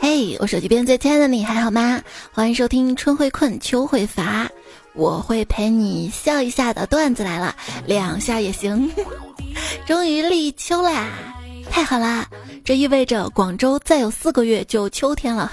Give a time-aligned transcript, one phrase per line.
[0.00, 2.00] 嘿，我手机边最亲爱的你还好吗？
[2.32, 4.48] 欢迎收听春会困，秋会乏，
[4.94, 7.54] 我会陪你笑一下的段子来了，
[7.86, 8.90] 两下也行。
[9.86, 11.08] 终于立秋啦，
[11.70, 12.26] 太好啦！
[12.64, 15.52] 这意味着广州再有四个月就秋天了。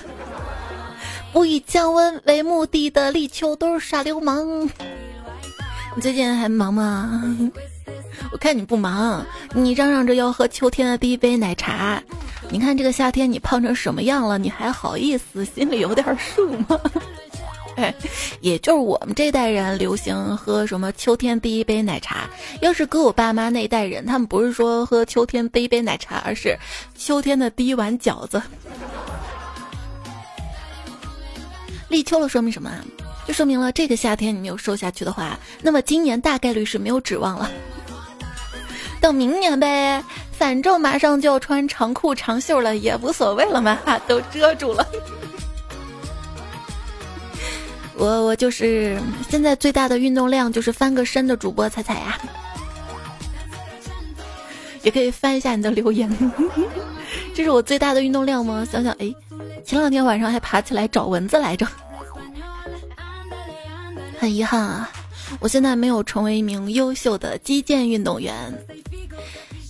[1.34, 4.70] 不以降温为目的的立秋都是耍流氓。
[5.96, 7.24] 你最近还忙吗？
[8.32, 12.02] 我看你不忙，你嚷嚷着要喝秋天的第一杯奶茶。
[12.50, 16.80] 你看这个夏天你胖成什么样了，你还好意思心里有点数吗？
[17.78, 17.94] 哎，
[18.40, 22.30] 也就是我们这代人流行喝什么秋天第一杯奶茶。
[22.62, 26.58] 要是搁我爸妈那一代人，他们不是说喝秋天第一杯奶茶，而是
[26.96, 28.42] 秋天的第一碗饺子。
[31.90, 32.72] 立秋了，说明什么？
[33.28, 37.52] 就说明了这个夏天你没有瘦下去的话，那么今年大概率是没有指望了。
[39.06, 44.84] 等明年呗，反正马上就要穿长裤长袖了，也无所谓了嘛， 都遮住了。
[47.96, 52.18] 我我就是现在最大的运动量就是翻个身的主播彩彩呀，
[54.82, 56.10] 也可以翻一下你的留言。
[57.36, 58.66] 这是我最大的运动量吗？
[58.72, 59.14] 想想，哎，
[59.64, 61.68] 前两天晚上还爬起来找蚊子来着。
[64.18, 64.90] 很遗憾啊，
[65.40, 68.34] 我现在没有成为一名优秀的击剑运动员。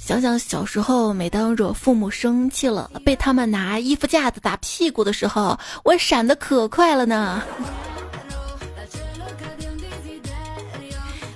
[0.06, 7.42] 想想小时候，每当惹父母生气了，被他们拿衣服架子打屁股的时候，我闪的可快了呢。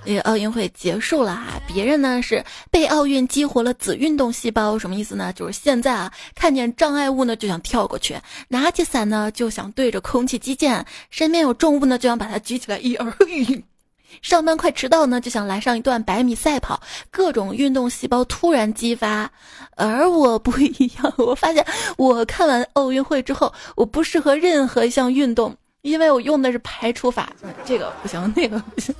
[0.06, 5.34] 那个奥运会结束了哈，别人呢是被奥运激活了子运动细胞，什么意思呢？
[5.34, 8.16] 就是现在啊，看见障碍物呢就想跳过去，
[8.50, 13.12] 拿起伞呢就想对着空气击剑，身边有重物呢就想把它举起来一儿。
[14.22, 19.30] 上班快迟到呢就想来上一段百米赛跑，各种运动细胞突然激发。
[19.76, 21.66] 而我不一样， 我发现
[21.98, 27.30] 我看完奥运会之后，我不适合任何一项运动，因为我用的是排除法，
[27.64, 28.94] 这个不行，那个不行。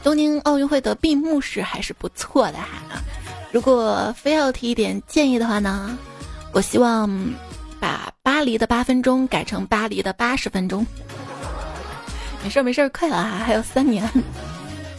[0.00, 3.02] 东京奥运会的闭幕式还是不错的哈，
[3.50, 5.98] 如果非要提一点建议的话呢，
[6.52, 7.10] 我希望
[7.80, 10.86] 把巴黎的八分钟改成巴黎的八十分钟。
[12.48, 14.10] 没事没事，快了啊，还有三年。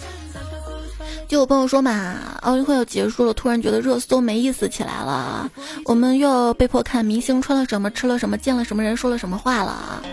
[1.27, 5.49] 就有朋友说嘛，奥运会要结束了，突然觉得热搜没意思起来了，
[5.85, 10.03] 我们又被迫看明星穿了什么、吃了什么、见了什么人、说了什么话了。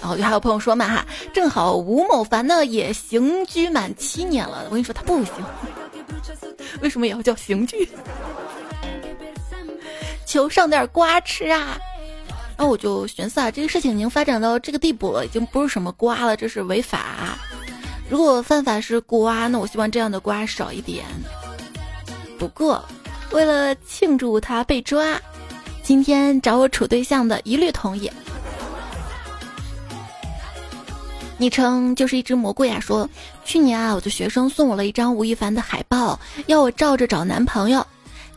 [0.00, 4.62] 然后就还有朋友说嘛哈，正好吴某凡呢也刑拘满七年了。
[4.66, 5.34] 我跟你说他不行，
[6.80, 7.88] 为什么也要叫刑拘？
[10.24, 11.76] 求上点瓜吃啊！
[12.56, 17.36] 然后我就寻思啊，这个事情已经发展到这个地步了，已经不是什么瓜了，这是违法。
[18.08, 21.04] 如果犯法是瓜，那我希望这样的瓜少一点。
[22.38, 22.84] 不过，
[23.32, 25.20] 为了庆祝他被抓，
[25.82, 28.10] 今天找我处对象的一律同意。
[31.36, 33.08] 昵称就是一只蘑菇呀，说
[33.44, 37.84] 去年啊，我的学生送我了一张吴亦凡的海报，要我照着找男朋友。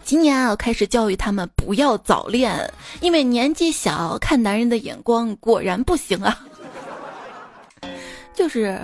[0.07, 2.57] 今年啊，我开始教育他们不要早恋，
[3.01, 6.47] 因为年纪小看男人的眼光果然不行啊。
[8.34, 8.79] 就是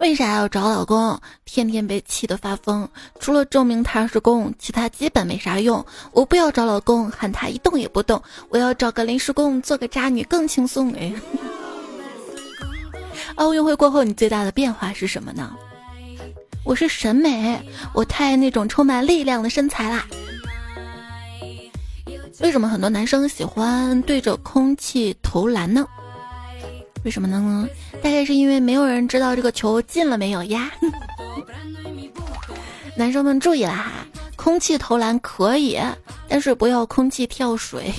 [0.00, 1.16] 为啥要找老公？
[1.44, 2.88] 天天被气得发疯，
[3.20, 5.86] 除了证明他是公，其他基本没啥用。
[6.10, 8.20] 我不要找老公，喊他一动也不动。
[8.48, 11.12] 我要找个临时工，做个渣女更轻松哎。
[13.36, 15.56] 奥运会过后，你最大的变化是什么呢？
[16.64, 17.56] 我是审美，
[17.94, 20.04] 我太爱那种充满力量的身材啦。
[22.40, 25.86] 为什么很多男生喜欢对着空气投篮呢？
[27.04, 27.68] 为什么呢？
[28.02, 30.70] 大概是因为没有人知道这个球进了没有呀。
[32.96, 33.92] 男生们注意了哈，
[34.36, 35.78] 空气投篮可以，
[36.28, 37.92] 但是不要空气跳水。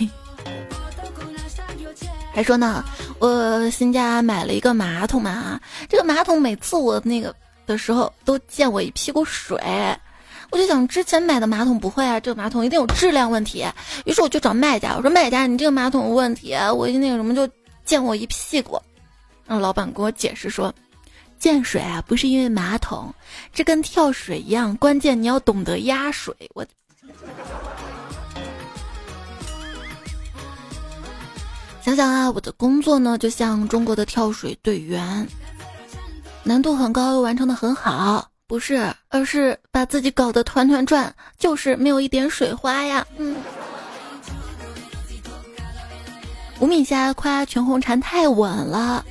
[2.34, 2.84] 还说呢，
[3.20, 5.60] 我新家买了一个马桶嘛，
[5.90, 7.34] 这个马桶每次我那个
[7.66, 9.60] 的时候都溅我一屁股水，
[10.50, 13.66] 我就想之前买的马桶不会啊，这个马桶一定有质量问题。
[14.06, 17.48] 于是我就找卖家，我说卖家，你这个马桶有问题，我那个什么就
[17.86, 18.80] 溅我一屁股。
[19.46, 20.74] 让老板给我解释说，
[21.40, 23.14] 溅水啊不是因为马桶，
[23.54, 26.36] 这跟跳水一样，关键你要懂得压水。
[26.54, 26.66] 我。
[31.82, 35.26] 想想啊，我的工作呢，就像中国的跳水队员，
[36.44, 43.06] 难度很高又完成的很好，不是，而是把自己搞得团团转，就是没有一点水花呀。
[43.18, 43.36] 嗯。
[46.60, 49.06] 吴敏霞夸全红婵太稳了，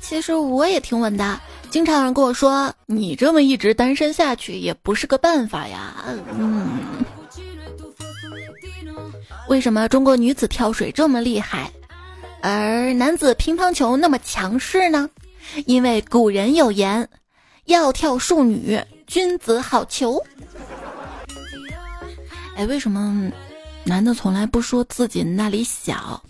[0.00, 1.40] 其实我也挺稳的，
[1.70, 5.94] 经常有人跟我说，你这么一直单身下去也不是个办法呀。
[6.36, 6.68] 嗯。
[9.48, 11.70] 为什么中国女子跳水这么厉害，
[12.42, 15.08] 而男子乒乓球那么强势呢？
[15.66, 17.08] 因为古人有言
[17.66, 20.22] ：“要跳淑女，君子好逑。”
[22.56, 23.30] 哎，为什么
[23.84, 26.22] 男的从来不说自己那里小？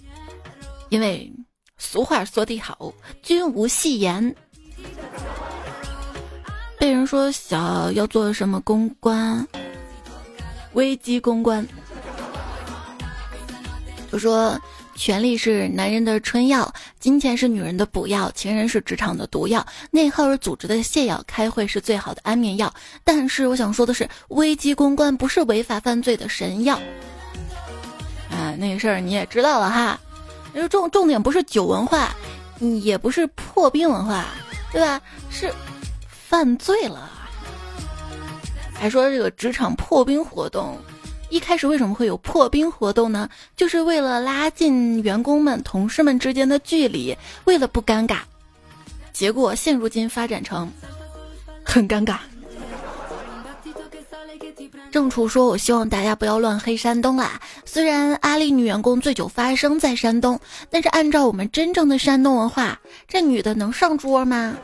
[0.89, 1.33] 因为
[1.79, 2.93] 俗话说得好
[3.23, 4.35] ，“君无戏言”。
[6.79, 9.47] 被人说小要做什么公关？
[10.75, 11.67] 危机公关。
[14.11, 14.61] 就说
[14.95, 22.73] 权力是男人的春药，金钱是女人的补药，情人是职场的毒药，内耗是组织的泻药，开会是最好的安眠药。
[23.03, 26.79] 但是我想说的是，危机公关不是违法犯罪的神药。
[28.31, 29.99] 啊，那个事儿你也知道了哈。
[30.71, 32.15] 重重点不是酒文化，
[32.83, 34.27] 也不是破冰文化，
[34.71, 35.01] 对吧？
[35.31, 35.53] 是
[36.07, 37.11] 犯罪了。
[38.75, 40.79] 还说这个职场破冰活动。
[41.33, 43.27] 一开始为什么会有破冰活动呢？
[43.57, 48.19] 就是为了拉近员工们、同事们之间的距离，为了不尴尬。
[49.15, 50.71] 结果现如今发展成
[51.65, 52.19] 很尴尬。
[54.91, 57.41] 正处说：“我希望大家不要乱黑山东啦。
[57.65, 60.39] 虽然阿里女员工醉酒发生在山东，
[60.69, 64.55] 但是按照我们真正的山东文化，这女的能上桌吗？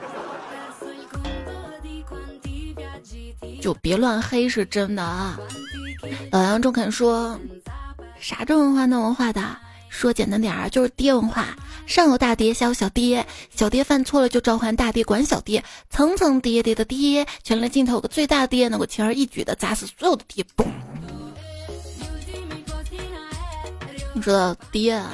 [3.59, 5.41] 就别乱黑，是真的啊。”
[6.31, 7.39] 老杨中肯说
[8.21, 9.41] ：“啥这文化那文化的？
[9.89, 11.57] 说简单点儿就是爹文化。
[11.87, 20.45] 上有大爹，下有小爹，小爹犯错了就召唤大爹管小爹，层层叠叠的爹，全来镜头有个最大爹，能够轻而易举的砸死所有的爹。
[24.13, 25.11] 你说到爹啊，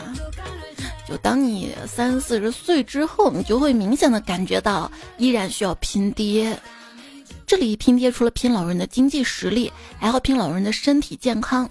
[1.08, 6.58] 就当你三四十岁之后，你就会明显的感觉到依然需要拼爹。”
[7.54, 11.70] 这里拼爹除了拼老人的经济实力，还要拼老人的身体健康。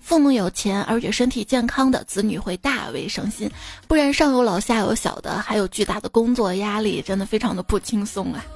[0.00, 3.50] 父母有钱而且身体健康的子女会大为省心，
[3.88, 8.46] 不然上有老下有小的，还有巨大的工作压力，真的非常的不轻松啊。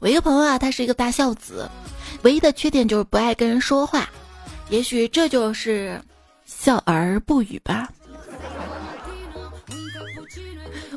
[0.00, 1.70] 我一个朋友啊，他是一个大孝子，
[2.22, 4.08] 唯一的缺点就是不爱跟人说话，
[4.70, 6.00] 也许这就是
[6.46, 7.86] 笑而不语吧。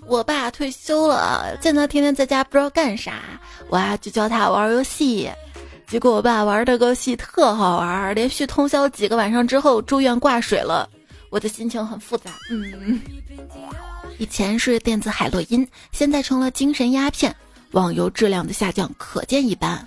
[0.07, 3.23] 我爸退休了，见他天天在家不知道干啥，
[3.69, 5.29] 我啊就教他玩游戏，
[5.87, 10.87] 结果我爸玩的个戏特好玩，连续通宵几个晚上之后住院挂水了，
[11.29, 12.31] 我的心情很复杂。
[12.51, 13.01] 嗯，
[14.19, 17.35] 以前是电子海洛因，现在成了精神鸦片，
[17.71, 19.85] 网游质量的下降可见一斑。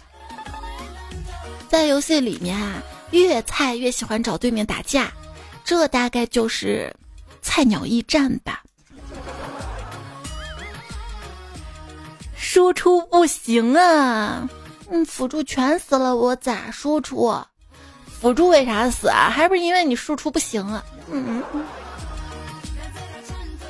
[1.69, 2.83] 在游戏里面啊，
[3.13, 5.13] 越菜越喜欢找对面打架，
[5.65, 6.93] 这大概就是
[7.41, 8.63] 菜鸟驿站吧。
[12.39, 14.49] 输出不行啊，
[14.91, 17.35] 嗯，辅助全死了，我咋输出？
[18.21, 19.29] 辅助为啥死啊？
[19.29, 20.83] 还不是因为你输出不行啊？
[21.11, 21.63] 嗯嗯。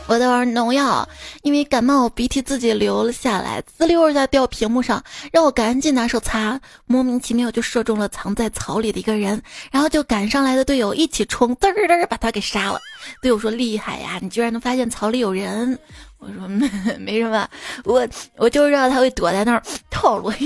[0.07, 1.07] 我在玩农药，
[1.43, 12.81] 因为感冒我鼻涕自己流了下来，滋溜一下掉屏幕上，让我赶紧拿手擦，莫名其妙就射中了藏在草里的一个人，然后就赶上来的队友一起冲，嘚儿嘚儿把他给杀了。
[13.21, 15.79] 队友说厉害呀，你居然能发现草里有人。
[16.19, 16.69] 我说没
[16.99, 17.49] 没什么，
[17.85, 18.07] 我
[18.37, 20.33] 我就知道他会躲在那儿套路。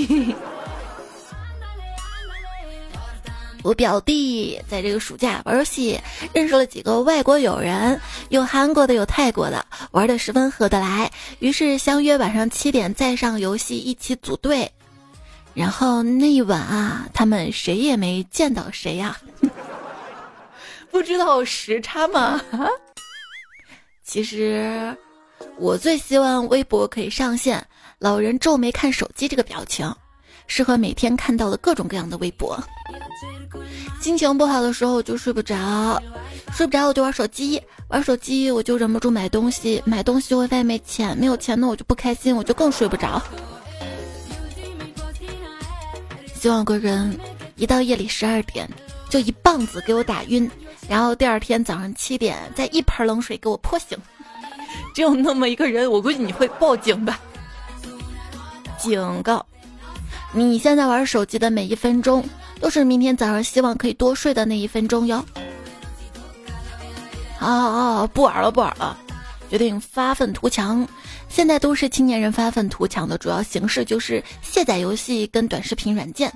[3.63, 5.97] 我表弟在这个暑假玩游戏，
[6.33, 11.09] 认识了几个外国友人，有韩国的，有泰国的，玩的十分合得来。
[11.39, 14.69] 于是相约晚上七点再上游戏，一起组队。
[15.53, 19.17] 然后那一晚啊，他们谁也没见到谁呀，
[20.91, 22.41] 不知道时差吗？
[24.03, 24.95] 其实。
[25.57, 27.65] 我最希望微博可以上线
[27.99, 29.91] “老人皱眉看手机”这个表情，
[30.47, 32.61] 适合每天看到的各种各样的微博。
[34.01, 36.01] 心情不好的时候我就睡不着，
[36.51, 43.21] 睡不着我就玩手机，玩手机我就忍不住买东西，买东西会发现没钱，没有钱呢我就不开心，我就更睡不着。
[46.35, 47.17] 希望有个人
[47.55, 48.69] 一到夜里十二点
[49.09, 50.49] 就一棒子给我打晕，
[50.89, 53.97] 然后第二天早上七点再一盆冷水给我泼醒。
[54.93, 57.19] 只有那么一个人，我估计你会报警吧。
[58.77, 59.45] 警告：
[60.31, 62.23] 你现在玩手机的每一分钟，
[62.59, 65.23] 都是明天早上希望可以多睡的那一分钟哟。
[67.37, 68.97] 好好好，不玩了，不玩了，
[69.49, 70.87] 决定发愤图强。
[71.27, 76.31] 现在都市青年人发愤图强的主要形式就是卸载游戏跟短视频软件。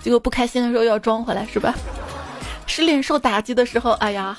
[0.00, 1.74] 结果不开心的时候要装回来是吧？
[2.66, 4.38] 失恋受打击的时候，哎呀，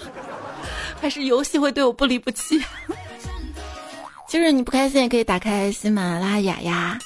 [1.02, 2.64] 还是游戏会对我不离不弃。
[4.34, 6.98] 就是你不开心也可以打开喜马拉雅呀，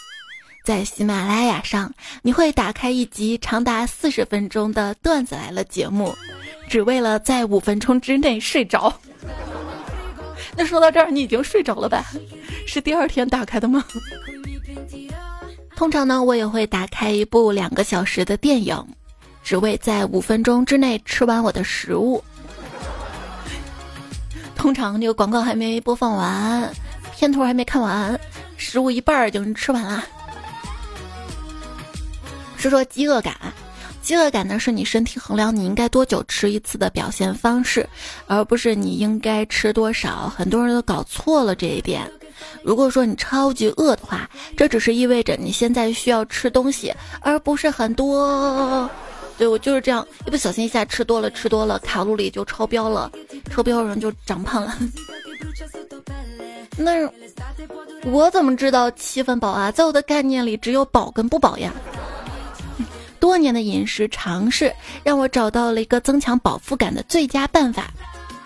[0.63, 6.15] 在喜马拉雅上，你会打开一集长达四十分钟的段子来了节目，
[6.69, 8.97] 只为了在五分钟之内睡着。
[10.55, 12.05] 那说到这儿，你已经睡着了吧？
[12.65, 13.83] 是第二天打开的吗？
[15.75, 18.87] 通常呢，我也会打开一部两个小时的电影，
[19.43, 22.23] 只为在五分钟之内吃完我的食物。
[24.55, 26.73] 通常这个广告还没播放完，
[27.17, 28.17] 片头还没看完，
[28.57, 30.05] 食物一半儿已经吃完了。
[32.57, 33.35] 说说饥饿感，
[34.03, 37.89] 饥饿感呢是你身体衡量你应该多久吃一次的表现方式，
[38.27, 40.29] 而不是你应该吃多少。
[40.29, 42.07] 很多人都搞错了这一点。
[42.61, 48.87] 如果说你超级饿的话，这只是意味着你现在需要吃东西，而不是很多。
[49.39, 53.11] 对我就是这样，一不小心一下吃多了，吃多了卡路里就超标了，
[53.49, 54.77] 超标人就长胖了。
[56.77, 57.09] 那
[58.05, 59.71] 我怎么知道七分饱啊？
[59.71, 61.73] 在我的概念里，只有饱跟不饱呀。
[63.19, 64.71] 多年的饮食尝试
[65.03, 67.87] 让我找到了一个增强饱腹感的最佳办法，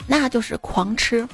[0.08, 1.28] 那就是狂吃。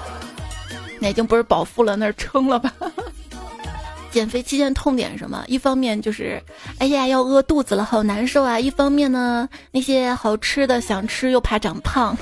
[0.98, 2.72] 那已经不是饱腹了，那是撑了吧？
[4.10, 5.44] 减肥期间痛点什么？
[5.46, 6.42] 一方面就是，
[6.78, 12.16] 哎呀，要饿肚子了，好难受啊；一方面呢，那些好吃的想吃又怕长胖。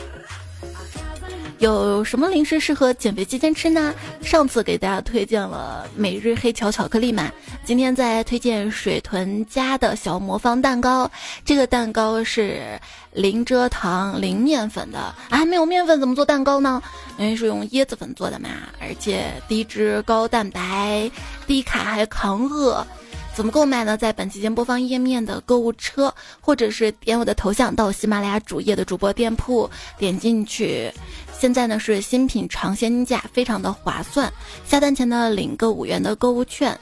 [1.58, 3.94] 有什么零食适合减肥期间吃呢？
[4.22, 7.32] 上次给大家推荐了每日黑巧巧克力嘛，
[7.64, 11.10] 今天再推荐水豚家的小魔方蛋糕。
[11.46, 12.78] 这个蛋糕是
[13.14, 16.82] 零蔗糖、零面粉的啊，没有面粉怎么做蛋糕呢？
[17.16, 21.10] 因为是用椰子粉做的嘛，而且低脂、高蛋白、
[21.46, 22.86] 低卡还抗饿。
[23.34, 23.98] 怎么购买呢？
[23.98, 30.90] 在本期节目播放页面的购物车，或者是点我的头像到喜马拉雅主页的主播店铺，点进去。
[31.38, 34.32] 现在呢是新品尝鲜价，非常的划算。
[34.64, 36.76] 下单前呢领个五元的购物券，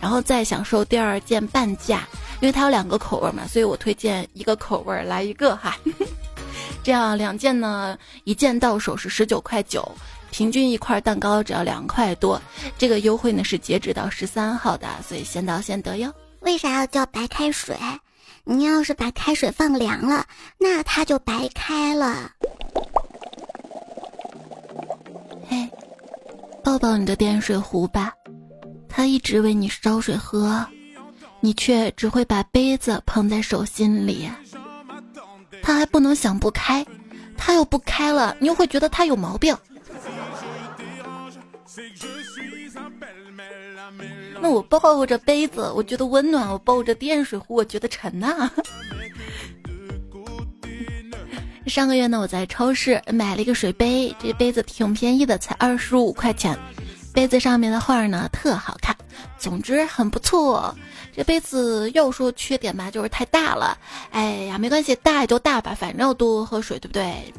[0.00, 2.06] 然后再享受第二件半价。
[2.40, 5.76] 因为它有两个口味嘛，所以我推荐一个口味来一个哈。
[6.84, 9.86] 这样两件呢，一件到手是十九块九。
[10.30, 12.40] 平均一块蛋糕只要两块多，
[12.76, 16.12] 这个优惠呢是截止到十三号的，所以先到先得哟。
[16.40, 17.74] 为啥要叫白开水？
[18.44, 20.26] 你要是把开水放凉了，
[20.58, 22.30] 那它就白开了。
[25.48, 25.70] 嘿，
[26.62, 28.12] 抱抱你的电水壶吧，
[28.88, 30.66] 它一直为你烧水喝，
[31.40, 34.28] 你却只会把杯子捧在手心里。
[35.62, 36.84] 它还不能想不开，
[37.36, 39.56] 它又不开了，你又会觉得它有毛病。
[44.40, 48.50] 那我抱着杯子，我觉得温暖；我抱着电水壶，我觉得沉呐。
[51.66, 56.56] 上个月呢，我在超市买了一个水杯，这杯子挺便宜的，才二十五块钱。
[57.12, 58.94] 杯子上面的画呢特好看，
[59.38, 60.74] 总之很不错。
[61.14, 63.76] 这杯子要说缺点吧，就是太大了。
[64.10, 67.32] 哎呀，没关系，大也就大吧，反正要多喝水，对不对？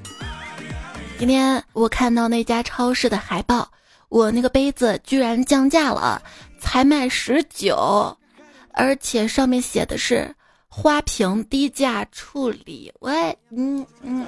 [1.17, 3.69] 今天我看到那家超市的海报。
[4.09, 6.21] 我那个杯子居然降价了，
[6.61, 8.17] 才卖十九，
[8.71, 10.33] 而且上面写的是
[10.79, 12.93] 花瓶低价处理。
[12.99, 14.27] 喂，嗯嗯，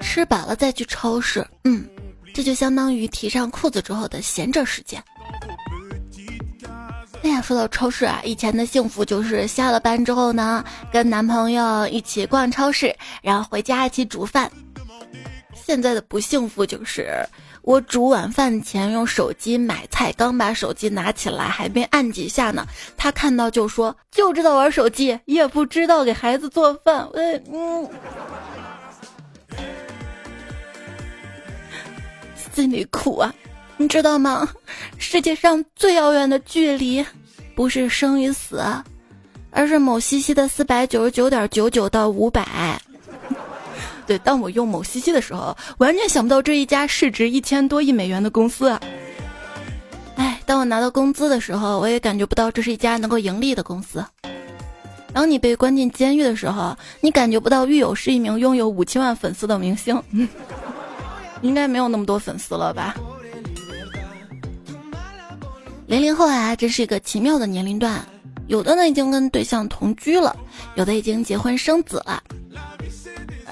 [0.00, 1.88] 吃饱了再去超市，嗯，
[2.34, 5.00] 这就相当于提上裤子之后的闲着时间。
[7.22, 12.92] 哎呀，说到超市啊，以前的幸福就是下了班之后呢，跟男朋友一起逛超市，
[13.22, 14.50] 然后回家一起煮饭。
[15.54, 17.24] 现在的不幸福就是
[17.62, 22.66] 我煮晚饭前用手机买菜，刚把手机拿起来还没按几下呢，
[22.96, 27.08] 他看到就说就知道玩手机，也不知道给孩子做饭。
[27.14, 27.88] 嗯，
[32.54, 33.32] 心里苦啊。
[33.78, 34.48] 你知道吗？
[34.98, 37.04] 世界上最遥远的距离，
[37.56, 38.62] 不是生与死，
[39.50, 42.46] 而是某西西的四百九十九点九九到五百。
[44.06, 48.78] 对，当我用某西西的时候，完全想不到这一家市值一千多亿美元的公司。
[50.16, 54.04] 哎，当我拿到工资的时候，我也感觉不到这是一家能够盈利的公司。
[55.12, 60.02] 当你被关进监狱的时候，你感觉不到狱友是一名拥有五千万粉丝的明星。
[61.42, 62.94] 应该没有那么多粉丝了吧？
[65.86, 68.00] 零零后啊，真是一个奇妙的年龄段，
[68.46, 70.34] 有的呢已经跟对象同居了，
[70.76, 72.22] 有的已经结婚生子了，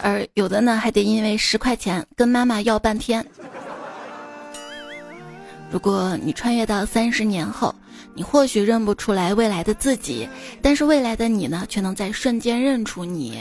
[0.02, 3.25] 而有的呢还得因为十块钱跟妈妈要半天。
[5.71, 7.75] 如果你穿越到三十年后，
[8.14, 10.28] 你或许认不出来未来的自己，
[10.61, 13.40] 但是未来的你呢，却能在瞬间认出你。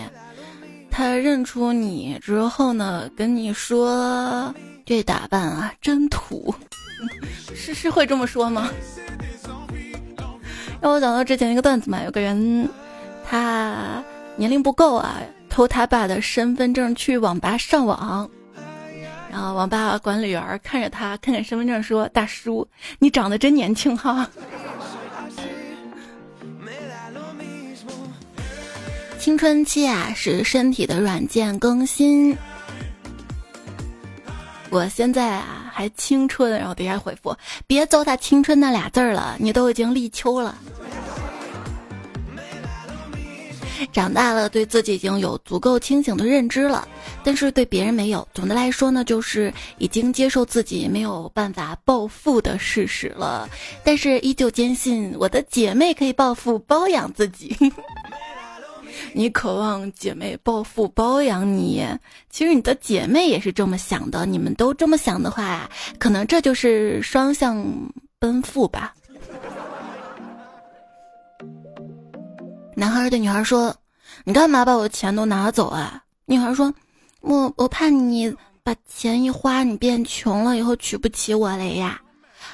[0.91, 4.53] 他认出你之后呢，跟你说。
[4.85, 6.51] 这打扮啊，真土。
[7.53, 8.71] 是是会这么说吗？
[10.81, 12.67] 让我想到之前一个段子嘛，有个人
[13.23, 14.03] 他
[14.35, 18.29] 年龄不够啊，偷他爸的身份证去网吧上网，
[19.31, 22.67] 然后网吧管理员看着他，看看身份证说：“大叔，
[22.99, 24.29] 你长得真年轻哈。”
[29.19, 32.37] 青春期啊，是身体的软件更新。
[34.69, 37.35] 我现在啊还青春，然后底下回复：
[37.67, 40.55] 别糟蹋青春那俩字儿了，你都已经立秋了。
[43.91, 46.87] 长大了，对自己已经有足够清醒的认知了，
[47.23, 48.27] 但是对别人没有。
[48.33, 53.49] 总的来说呢，就是已经接受自己没有办法暴富的事实了，
[53.83, 57.55] 但是依旧坚信我的姐妹可以暴富包养自己。
[59.13, 61.83] 你渴望姐妹暴富包养你，
[62.29, 64.25] 其实你的姐妹也是这么想的。
[64.25, 67.65] 你们都这么想的话，可能这就是双向
[68.19, 68.93] 奔赴吧。
[72.79, 73.75] 男孩对女孩说
[74.23, 76.73] ：“你干嘛把我的钱都拿走啊？”女孩说
[77.19, 78.33] ：“我我怕你
[78.63, 81.99] 把钱一花，你变穷了，以后娶不起我了呀。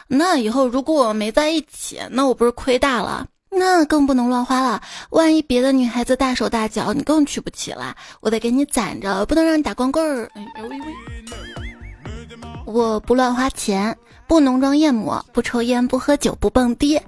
[0.08, 3.28] 那以后如果我没在一起，那我不是亏大了？”
[3.58, 7.96] 那更不能乱花了，万一别的女孩子大手大脚，你更娶不起了。
[8.20, 10.30] 我得给你攒着，不能让你打光棍儿。
[12.66, 13.96] 我不乱花钱，
[14.28, 17.00] 不浓妆艳抹，不抽烟，不喝酒，不蹦迪。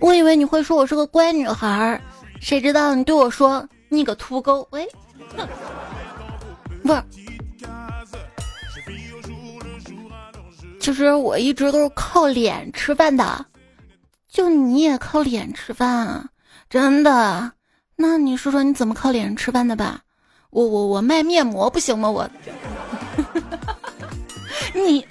[0.00, 2.00] 我以为你会说我是个乖女孩儿，
[2.42, 4.66] 谁知道你对我说你个秃狗。
[4.72, 4.86] 喂，
[6.82, 7.02] 不是，
[10.80, 13.46] 其实我一直都是靠脸吃饭的。
[14.28, 16.28] 就你也靠脸吃饭啊？
[16.68, 17.52] 真的？
[17.94, 20.00] 那你说说你怎么靠脸吃饭的吧？
[20.50, 22.10] 我我我卖面膜不行吗？
[22.10, 22.28] 我，
[24.74, 25.06] 你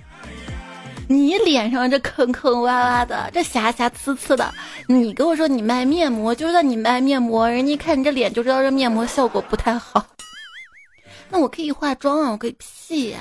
[1.11, 4.53] 你脸上这坑坑洼洼的，这瑕瑕疵疵的，
[4.87, 10.05] 你跟我说你卖面膜，就算你卖面膜，人家一看你这脸就知道这面膜效果不太好。
[11.29, 13.19] 那我可以化妆啊，我可以 P 呀。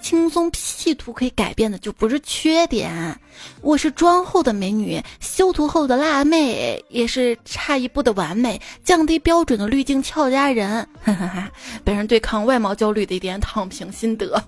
[0.00, 3.18] 轻松 P 图可以改变的就不是缺点，
[3.62, 11.50] 我是妆后的美女，修图后的辣妹，也是差一步的完美，降低标准的滤镜俏佳人，哈哈哈，
[11.82, 14.40] 本人对抗外貌焦虑的一点躺平心得。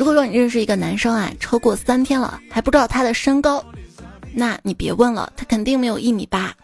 [0.00, 3.62] 如果说你认识一个男生啊，超过三天了还不知道他的身高，
[4.32, 6.54] 那你别问了，他肯定没有一米八。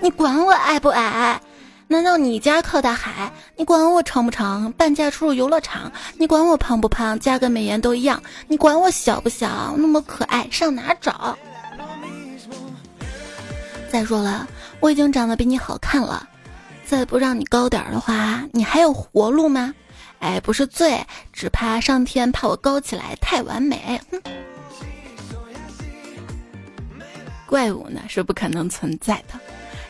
[0.00, 1.40] 你管我矮不矮？
[1.88, 3.32] 难道你家靠大海？
[3.56, 4.70] 你管我长不长？
[4.74, 5.90] 半价出入游乐场？
[6.16, 7.18] 你管我胖不胖？
[7.18, 8.22] 加个美颜都一样？
[8.46, 9.74] 你管我小不小？
[9.76, 11.36] 那么可爱，上哪找？
[13.90, 14.46] 再说了，
[14.78, 16.28] 我已经长得比你好看了，
[16.84, 19.74] 再不让你高点儿的话，你还有活路吗？
[20.18, 24.00] 哎，不是罪，只怕上天怕我高起来太完美。
[27.46, 29.38] 怪物呢是不可能存在的。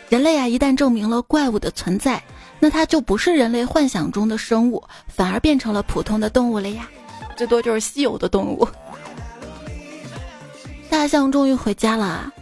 [0.08, 2.22] 人类啊，一旦证明了怪物的存在，
[2.60, 6.88] 那它就不是人类幻想中的生物，反而变成了普通的动物了呀，
[7.36, 8.68] 最多就是稀有的动物。
[10.90, 12.32] 大象终于回家了，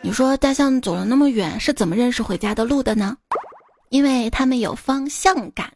[0.00, 3.16] 你说大象走了那么远，是怎么认识回家的路的呢？
[3.90, 5.72] 因为他们有方向感，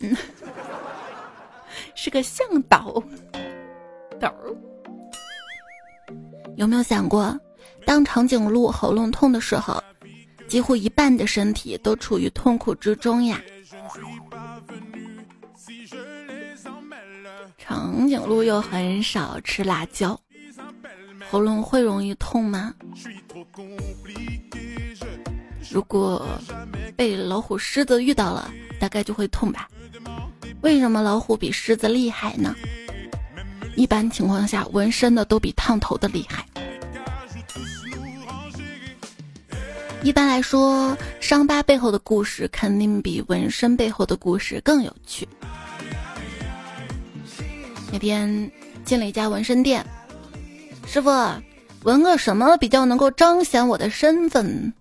[1.94, 3.02] 是个向导。
[4.20, 4.35] 导。
[6.57, 7.38] 有没有想过，
[7.87, 9.83] 当长颈鹿喉咙痛的时候？
[10.48, 13.40] 几乎一半的身体都处于痛苦之中呀。
[17.57, 20.20] 长颈鹿又很少吃辣椒，
[21.31, 22.74] 喉咙会容易痛吗？
[25.70, 26.26] 如果
[26.96, 29.66] 被老虎、狮子遇到了，大概就会痛吧？
[30.62, 32.55] 为什么老虎比狮子厉害呢？
[33.75, 36.44] 一般情况下，纹身的都比烫头的厉害。
[40.03, 45.29] 一般来说，伤疤背后的故事肯定比纹身背后的故事更有趣。
[47.92, 48.51] 那天
[48.85, 49.85] 进了一家纹身店，
[50.87, 51.11] 师傅，
[51.83, 54.72] 纹个什么比较能够彰显我的身份？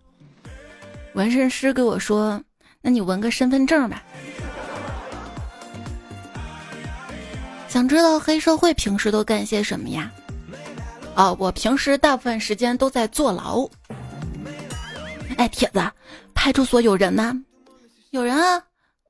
[1.14, 2.42] 纹身师跟我说
[2.82, 4.04] ：“那你纹个身份证吧。”
[7.72, 10.12] 想知道黑社会平时都干些什么呀？
[11.16, 13.66] 哦，我平时大部分时间都在坐牢。
[15.38, 15.82] 哎，铁子，
[16.34, 17.34] 派出所有人吗？
[18.10, 18.62] 有人啊，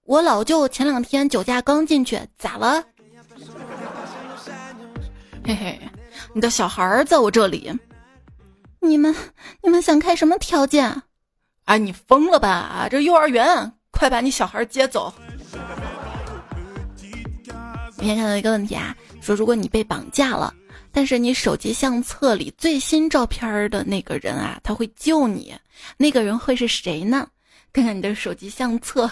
[0.03, 2.83] 我老舅前两天酒驾刚进去，咋了？
[5.43, 5.81] 嘿嘿，
[6.31, 7.73] 你的小孩在我这里。
[8.79, 9.15] 你们
[9.63, 11.01] 你们想开什么条件？
[11.65, 12.87] 啊，你疯了吧？
[12.91, 15.11] 这幼儿园，快把你小孩接走。
[18.01, 20.51] 我先看到一个问题啊，说如果你被绑架了，
[20.91, 25.53] 但是你手机相册里最新照片的那个人啊，他会救你，
[25.97, 27.27] 那个人会是谁呢？
[27.71, 29.09] 看看你的手机相册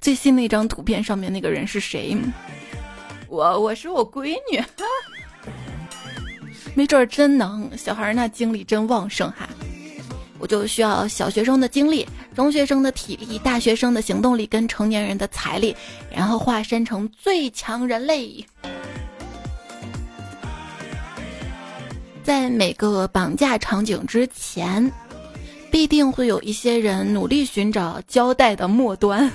[0.00, 2.16] 最新那张图片上面那个人是谁？
[3.28, 4.62] 我我是我闺女，
[6.74, 7.70] 没准儿真能。
[7.76, 9.46] 小孩那精力真旺盛哈。
[10.44, 15.74] 我就需要小学生的精力、中学生的体力、大学生的行动力跟成年人的财力，
[16.14, 18.44] 然后化身成最强人类。
[22.22, 24.92] 在每个绑架场景之前，
[25.70, 29.32] 必定会有一些人努力寻找胶带的末端。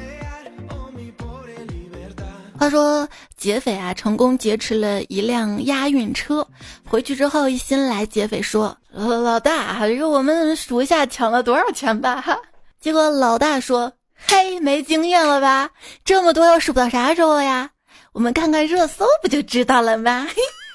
[2.58, 6.46] 话说劫匪啊，成功劫持了一辆押运车，
[6.84, 12.24] 回去之后一新来，劫匪说：“老大，给我们数一下抢了多少钱吧。
[12.80, 15.70] ”结果老大说：“嘿，没经验了吧？
[16.04, 17.70] 这么多要数到啥时候呀？
[18.12, 20.26] 我们看看热搜不就知道了吗？”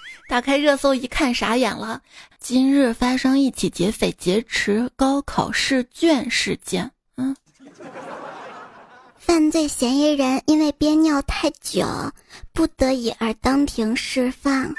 [0.30, 2.02] 打开热搜一看，傻眼了。
[2.40, 6.92] 今日发生一起劫匪劫持高考试卷事件。
[7.18, 7.36] 嗯。
[9.18, 11.86] 犯罪嫌疑人因为憋尿太久，
[12.54, 14.74] 不得已而当庭释放。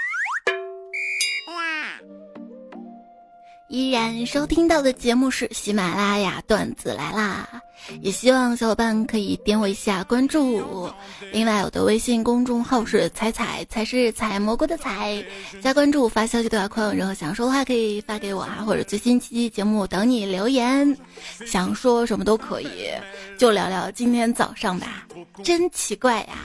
[3.69, 7.49] 依然收听到的节目是喜马拉雅段子来啦，
[8.01, 10.89] 也希望小伙伴可以点我一下关注。
[11.33, 15.21] 另外，我的微信公众号是彩彩，才是采蘑菇的采，
[15.61, 20.97] 加关注发消息对话框，任何想说的话可以发给我啊，或者最新期节目等你留言，
[21.45, 22.91] 想说什么都可以，
[23.37, 25.09] 就聊聊今天早上吧。
[25.43, 26.39] 真奇怪呀，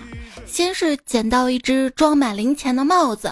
[0.47, 3.31] 先是捡到一只装满零钱的帽子。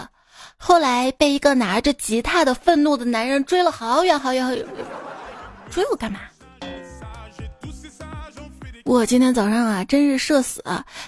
[0.62, 4.64] 后来被一个拿着吉他的愤怒的男人追了好远好远好远，
[5.70, 6.20] 追我干嘛？
[8.84, 10.62] 我今天早上啊，真是社死，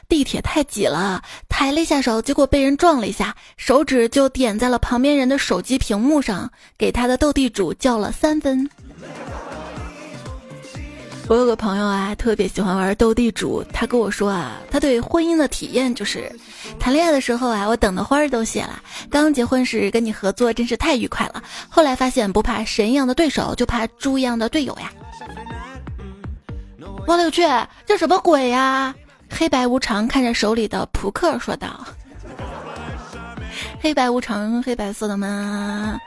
[0.09, 8.69] 地铁太挤了，抬了一下手，结果被人撞了一下，手指就点在了旁边人的手机屏幕上，给他的斗地主叫了三分。
[11.29, 13.65] 我有个朋友啊，特别喜欢玩斗地主。
[13.73, 16.31] 他跟我说啊，他对婚姻的体验就是，
[16.79, 18.75] 谈恋爱的时候啊，我等的花儿都谢了；
[19.09, 21.43] 刚结婚时跟你合作真是太愉快了。
[21.69, 24.93] 后来发现不怕神一样的对手，就怕猪一样的队友呀。
[27.07, 27.43] 我勒个去，
[27.87, 28.95] 这什么鬼呀？
[29.31, 31.87] 黑白无常看着手里的扑克说道。
[33.83, 35.99] 黑白无常，黑白色的吗？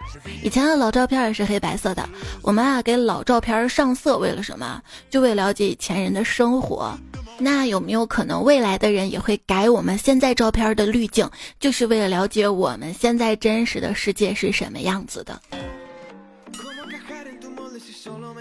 [0.42, 2.08] 以前的老照片也是黑白色的。
[2.42, 4.82] 我们啊，给老照片上色，为了什么？
[5.10, 6.98] 就为了解以前人的生活。
[7.38, 15.38] 那有没有可能未来的人也会改我们现在照片的滤镜，就是为了了解我们现在真实的世界是什么样子的？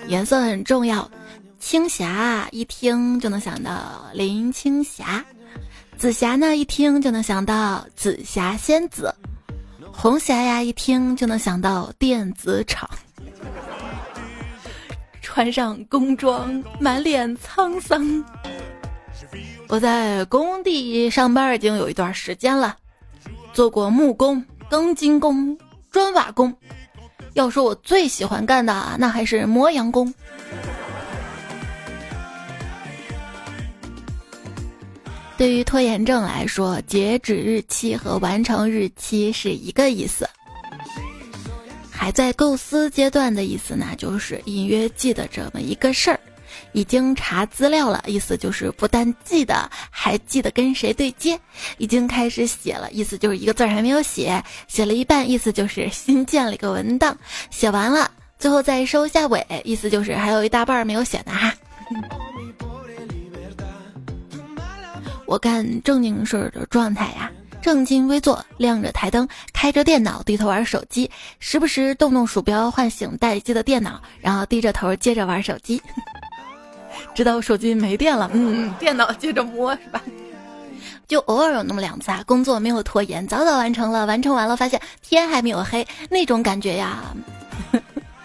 [0.06, 1.10] 颜色很重要，
[1.58, 5.24] 青霞一听就能想到林青霞。
[5.96, 9.08] 紫霞呢，一听就能想到紫霞仙子；
[9.90, 12.88] 红霞呀，一听就能想到电子厂。
[15.22, 18.22] 穿上工装，满脸沧桑。
[19.68, 22.76] 我在工地上班已经有一段时间了，
[23.52, 25.56] 做过木工、钢筋工、
[25.90, 26.54] 砖瓦工。
[27.32, 30.12] 要说我最喜欢干的，那还是磨洋工。
[35.36, 40.28] 对于拖延症来说，截止日期和完成日期是一个意思。
[41.90, 46.20] 还在构思阶段的意思呢，就是隐约记得这么一个事儿。
[46.72, 51.38] 已经查资料了，意思就是不但记得，还记得跟谁对接。
[51.78, 57.16] 已经开始写了，意思就是一个字儿还没有写，写了一半，意思就是新建了一个文档。
[57.50, 61.52] 写完了，最后再收下尾，意思就是还有一大半儿没有写呢哈。
[65.26, 67.30] 我干正经事儿的状态呀，
[67.62, 71.10] 正襟危坐，亮着台灯，开着电脑，低头玩手机，
[71.40, 75.80] 时不时动动鼠标唤醒待机的电脑，然后低着头接着玩手机，
[77.14, 80.02] 直到手机没电了，嗯，电脑接着摸是吧？
[81.08, 87.02] 就偶尔有那么两次啊，工作没有拖延，早早完成了，完成完了发现天还没有黑，那种感觉呀。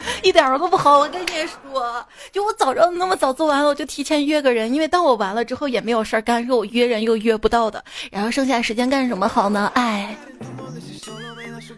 [0.24, 9.72] 一点都不好，我跟你说，就我早上那么早做完了，我就提前约个人，因为当我完了之后也没有事儿干，说我约人又约不到的，然后剩下时间干什么好呢？
[9.76, 10.16] 哎，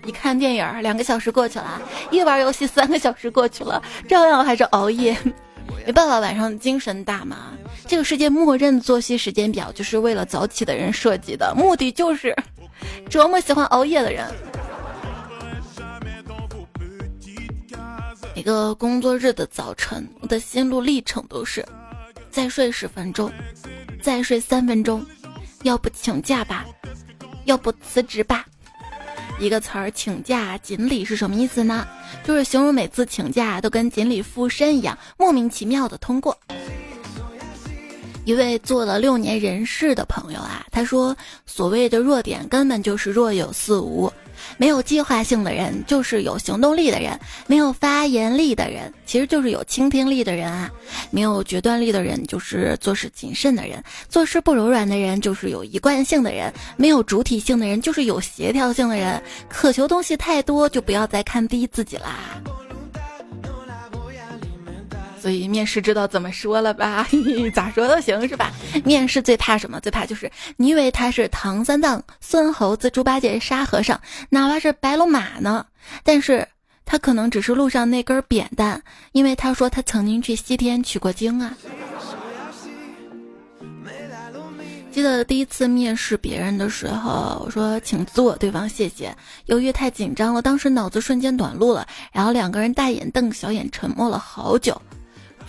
[0.06, 5.16] 一看电影两个小时过去了，一玩游戏三个小时过去了，照样还是熬夜，
[5.86, 7.54] 没办法，晚上精神大嘛。
[7.88, 12.36] 这个世界默认作息时间表就是为了早起的人设计的，目的就是
[13.10, 14.26] 折磨喜欢熬夜的人。
[18.34, 21.66] 每个工作日的早晨，我的心路历程都是：
[22.30, 23.32] 再睡十分钟，
[24.02, 25.06] 再睡三分钟，
[25.64, 26.66] 要不请假吧，
[27.46, 28.46] 要不辞职吧。
[29.38, 31.86] 一个词儿“请假锦鲤”是什么意思呢？
[32.24, 36.38] 就是形容每次请假都跟锦鲤附身一样，莫名其妙的通过。
[38.24, 41.16] 一位做了六年人事的朋友啊，他说
[41.46, 44.12] ：“所谓的弱点根本就是若有似无。”
[44.58, 50.72] 没有计划性的人就是有行动力的人，没有发言力的人其实就是有倾听力的人啊，
[51.10, 59.22] 没有决断力的人就是做事谨慎的人，做事不柔软的人就是有一贯性的人，没有主体性的人就是有协调性的人。
[59.50, 62.42] 渴求东西太多，就不要再看低自己啦。
[65.22, 67.08] 所以面试知道怎么说了吧？
[67.54, 68.52] 咋说都行是吧？
[68.84, 69.80] 面试最怕什么？
[69.80, 75.66] 最怕就是你以为他是唐三藏、孙猴子、猪八戒、沙和尚，哪怕是白龙马呢？
[76.04, 76.48] 但是
[76.86, 78.82] 他可能只是路上那根扁担，
[79.12, 81.56] 因为他说他曾经去西天取过经啊。
[84.92, 89.16] 记得第一次面试别人的时候，我说请坐，对方谢谢。
[89.46, 94.82] 由于太紧张了，当时脑子瞬间短路了，然后两个人大眼瞪小眼，沉默了好久。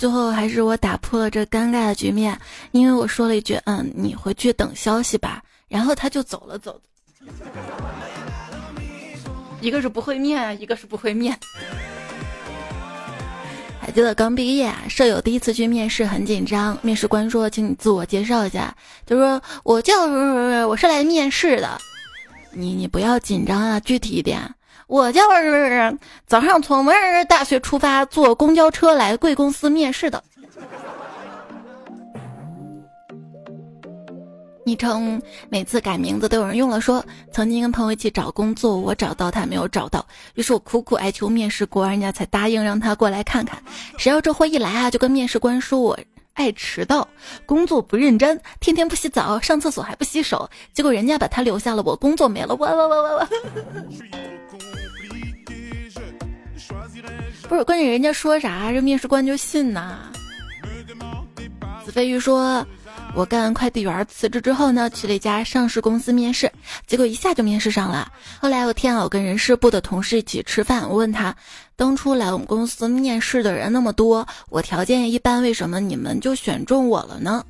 [0.02, 2.36] 最后还是我打破了这尴尬的局面，
[2.72, 6.76] 因为我说了一句：“嗯，你回去等消息吧。”然后他就走了走。
[9.62, 11.38] 一个是不会面，一个是不会面。
[13.80, 19.94] 还记得刚毕业，舍友第一次去面试很紧张，面试官说：“请你自我介绍一下。”就说：“我叫……
[20.66, 21.80] 我是来面试的。”
[22.50, 24.52] 你你不要紧张啊，具体一点。
[24.92, 30.22] 我叫是早上从文儿大学出发，坐公交车来贵公司面试的。
[34.66, 37.02] 昵称每次改名字都有人用了，说
[37.32, 43.58] 曾经跟朋友一起找工作，我找到他没有找到，于是我苦苦哀求面试官，人家才答应让他过来看看。
[43.96, 45.98] 谁料这货一来啊，就跟面试官说我
[46.34, 47.08] 爱迟到，
[47.46, 53.28] 工作不认真，天天不洗澡，上厕所还不洗手，结果人家把他留下了，我工作没了，哇哇哇哇哇。
[57.52, 60.10] 不是，关键人家说啥，这面试官就信呐。
[61.84, 62.66] 子飞鱼说
[63.14, 66.50] ：“我干快递员，辞职之后呢，去了一家上市公司面试，
[66.86, 68.10] 结果一下就面试上了。
[68.40, 71.36] 后来我天啊，我跟人事部的同事一起吃饭，我问他，
[71.76, 77.44] 当初来我们公司面试的人那么多，我条件一般，为什么你们就选中我了呢？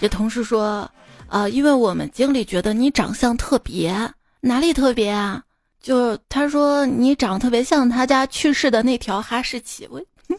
[0.00, 0.90] 这同事说：
[1.28, 3.94] 呃，因为我们经理觉得你长相特别，
[4.40, 5.42] 哪里特别啊？”
[5.86, 10.02] 就他说你长得特别像他家去世的那条哈士奇，我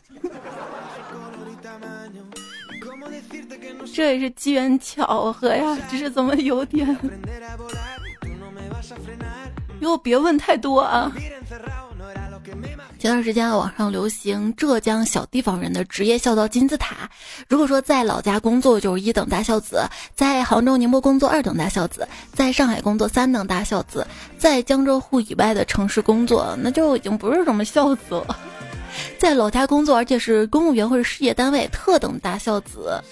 [3.96, 6.86] 这也是机缘巧合呀，只是怎么有点？
[9.80, 11.10] 以后别问太多啊。
[12.98, 17.10] 前段时间网上流行浙江小地方人的职业孝道金字塔。
[17.50, 19.84] 如果说在老家工作就是一等大孝子，
[20.16, 24.08] 在杭州宁波工作二等大孝子，在上海工作三等大孝子，
[24.38, 28.40] 在江浙沪以外的城市工作，那就已经不是什么孝子了。
[29.20, 33.04] 在老家工作而且是公务员或者事业单位特等大孝子。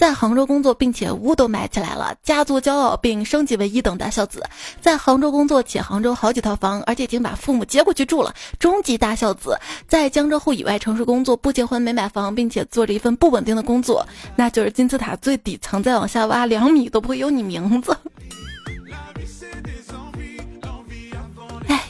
[0.00, 4.42] 在杭州工作，并且屋都买起来了，家族骄傲并升级为一等大孝子。
[4.80, 9.54] 在杭州工作且杭州好几套房，而且已经把父母接过去住了，中极大孝子。
[9.86, 14.02] 在江浙沪以外城市工作，不结婚没买房，并且做着一份不稳定的工作，
[14.34, 17.94] 那就是金字塔最底层，再往下挖两米都不会有你名字。
[21.68, 21.84] 哎，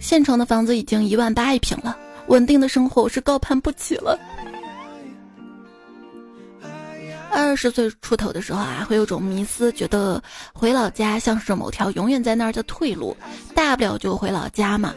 [0.00, 1.96] 县城的房子已经一万八一平了，
[2.26, 4.18] 稳定的生活我是高攀不起了。
[7.34, 13.16] 二十岁出头的时候啊，会有种迷思，觉得回老家像是某条永远在那儿的退路，
[13.54, 14.94] 大不了就回老家嘛。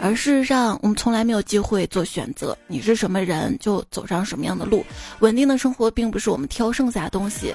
[0.00, 4.84] 而事实上，我们从来没有机会做选择，你是什么人就走上什么样的路。
[5.20, 7.54] 稳定的生活并不是我们挑剩下的东西，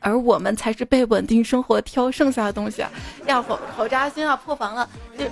[0.00, 2.90] 而我们才是被稳定生活挑剩下的东西啊！
[3.26, 4.34] 呀，好好扎心啊！
[4.36, 4.88] 破防了。
[5.16, 5.24] 就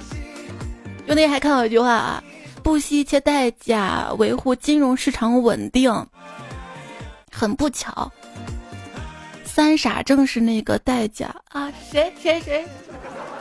[1.06, 2.22] 就那还看到一句话啊，
[2.62, 5.90] 不惜一切代价维护金融市场稳定。
[7.40, 8.12] 很不巧，
[9.46, 11.72] 三傻正是那个代价啊！
[11.90, 12.66] 谁谁谁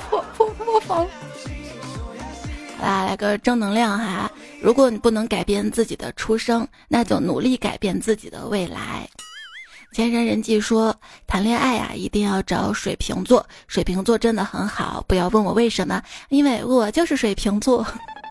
[0.10, 1.06] 破破破防！
[2.82, 4.32] 来来个正能量哈！
[4.62, 9.06] 如果你不能改变自己的出生，那就努力改变自己的未来。
[9.92, 10.96] 前人人际说，
[11.28, 13.46] 谈恋爱啊，一定要找水瓶座。
[13.68, 17.86] 水瓶座真的很好，不要问我为什么，因为我就是水瓶座。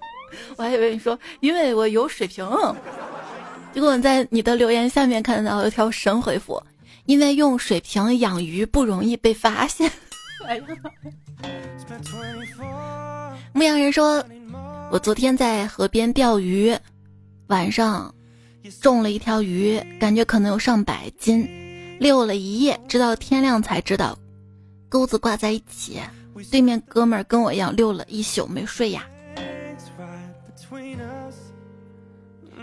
[0.56, 2.42] 我还以为你说，因为我有水瓶。
[3.72, 6.60] 结果在你的留言下面看到一条神回复，
[7.06, 9.90] 因为用水瓶养鱼不容易被发现。
[13.52, 14.24] 牧羊人说
[14.90, 16.76] ：“我昨天在河边钓鱼，
[17.48, 18.12] 晚上
[18.80, 21.48] 中了一条鱼，感觉可能有上百斤，
[21.98, 24.18] 溜了一夜，直到天亮才知道，
[24.88, 26.00] 钩子挂在一起。
[26.50, 29.04] 对面哥们儿跟我一样溜了一宿没睡呀。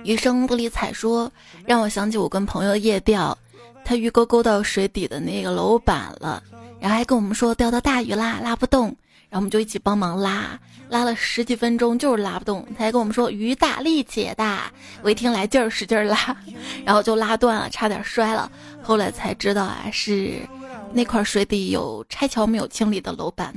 [0.05, 1.31] 余生不理睬说，
[1.65, 3.35] 让我想起我跟朋友夜钓，
[3.83, 6.41] 他鱼钩钩到水底的那个楼板了，
[6.79, 8.85] 然后还跟我们说钓到大鱼啦，拉不动，
[9.29, 16.37] 然后我们就一起帮忙拉，拉了十几分钟就是拉不动，他还跟我们说鱼大力气也大，我一听来劲儿使劲儿拉，
[16.85, 18.51] 然后就拉断了，差点摔了，
[18.83, 20.39] 后来才知道啊是。
[20.93, 23.53] 那块水底有拆桥没有清理的楼板。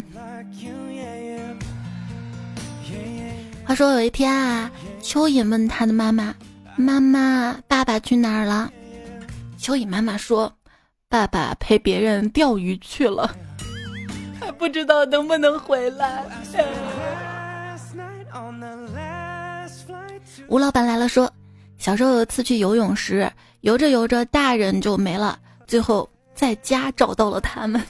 [3.65, 4.69] 话说有一天啊，
[5.09, 6.35] 蚯蚓问他的妈妈
[6.77, 8.71] ：“妈妈，爸爸去哪儿了？”
[9.59, 10.53] 蚯蚓妈妈说
[11.09, 13.35] ：“爸爸陪别人钓鱼去了，
[14.39, 16.27] 还不知道能不能回来。”
[20.49, 21.33] 吴老板来了，说
[21.81, 26.07] ：“小时候有一次去游泳时，游着游着大人就没了，最后。”
[26.39, 27.83] 在家找到了他们，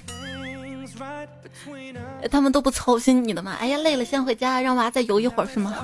[2.30, 3.54] 他们都不操心你的吗？
[3.60, 5.74] 哎呀，累了先回家，让娃再游一会儿是吗？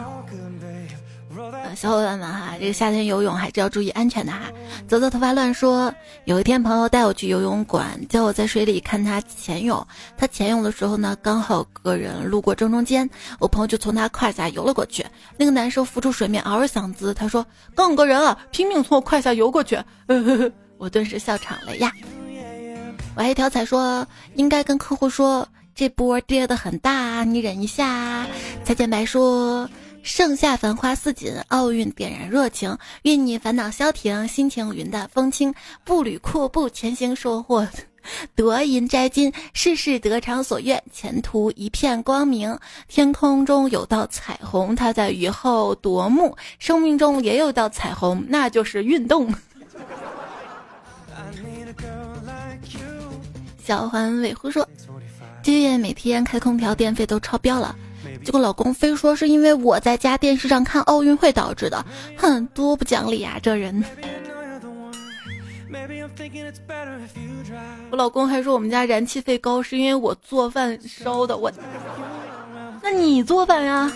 [1.52, 4.40] 呃小伙伴们哈，这个夏天游泳还是要注意安全的哈。
[4.88, 5.92] 泽泽头发乱说，
[6.24, 9.86] 有一天朋友带我去游泳馆，叫我在水里看他潜泳。
[10.16, 15.04] 他潜泳的时候呢，刚好个人路过正中间，我朋友就从他胯下游了过去。
[15.36, 19.78] 那个男生浮出水面，嗷嗓子，他说：“刚有个人啊，拼命从我胯下游过去。
[20.78, 21.92] ”我顿时笑场了呀。
[23.16, 28.26] 我还一条彩说，应该跟客户说，这波跌的很大，你忍一下。
[28.64, 29.68] 蔡建白说，
[30.04, 37.66] 盛夏繁花似锦，奥运点燃热情，愿你烦恼消停，心情云淡风轻，步履阔步前行，收获
[38.36, 42.56] 得银摘金，事事得偿所愿，前途一片光明。
[42.86, 49.34] 天空中有道彩虹，它在雨后夺目，生命中也有道彩虹，那就是运动。
[53.64, 54.68] 小环尾狐说
[55.42, 57.74] ：“今夜每天开空调，电费都超标了。
[58.22, 61.84] 结果老公非说是因为我在家电视上看奥运会导致的。
[62.16, 63.38] 哼，多不讲理啊！
[63.42, 63.82] 这人。
[67.90, 71.36] 我老公还说我们家燃气费高是因为我做饭烧的。
[71.36, 71.50] 我，
[72.82, 73.90] 那你做饭呀？”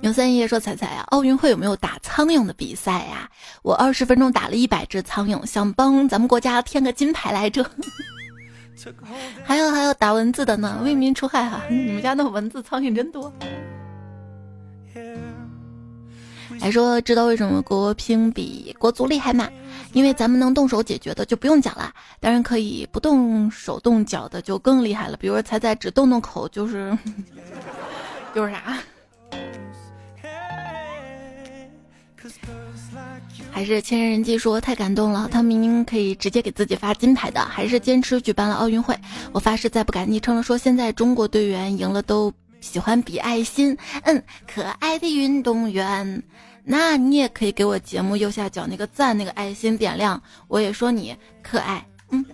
[0.00, 3.28] 牛三爷说：“彩彩啊，奥运会有没有打苍蝇的比赛呀？
[3.62, 7.64] 我二十分钟打了一百只苍蝇，想帮咱们国家添个金牌来着。
[9.44, 11.62] 还有还有打蚊子的呢，为民除害哈！
[11.70, 13.32] 你们家那蚊子苍蝇真多。
[16.60, 19.48] 还说知道为什么国乒比国足厉害吗？
[19.92, 25.16] 因为咱们能动手解决的就不用讲了，当然可以不动手动脚的就更厉害了。
[25.16, 26.96] 比如说彩彩只动动口就是
[28.34, 28.78] 就是啥？”
[33.54, 38.98] 还是千人人记说太感动了，他明明可以直接给自己发金牌的，还是坚持举办了奥运会。
[39.30, 40.42] 我发誓再不改昵称了。
[40.42, 44.20] 说现在中国队员赢了都喜欢比爱心，嗯，
[44.52, 46.20] 可爱的运动员。
[46.64, 51.86] 那你也可以给我节目右下角那个赞那个爱心点亮，我也说你可爱。
[52.10, 52.24] 嗯。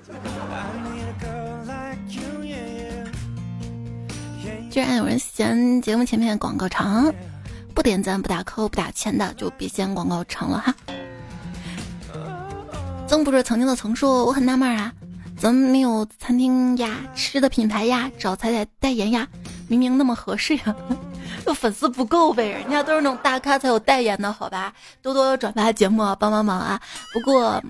[4.71, 7.13] 居然有人嫌节目前面广告长，
[7.75, 10.75] 不点赞不打扣不打钱的就别嫌广告长了哈。
[13.11, 14.93] 曾不是曾经的曾说，我很纳闷啊，
[15.37, 19.27] 怎么没有餐厅呀、吃的品牌呀找彩彩代言呀？
[19.67, 20.77] 明明那么合适呀，
[21.45, 24.73] 就粉丝不够呗，人家都是那种大咖才有代言的，好吧？
[25.03, 26.81] 多多转发节目，帮帮忙啊！
[27.13, 27.61] 不过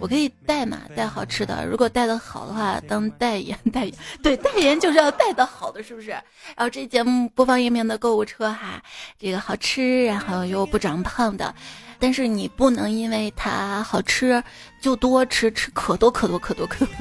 [0.00, 6.10] 我可以带嘛，带好吃的，如果带的好的话，当代言 代言，对，代言就是要带的好的，是不是？
[6.10, 6.22] 然
[6.58, 8.82] 后这节目播放页面的购物车哈，
[9.18, 11.54] 这个好吃，然后又不长胖的。
[12.00, 14.42] 但是你不能因为它好吃
[14.80, 16.94] 就多吃，吃可多可多可多可多，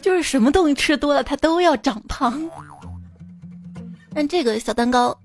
[0.00, 2.48] 就是什么东西吃多了它都要长胖。
[4.14, 5.18] 但这个小蛋糕，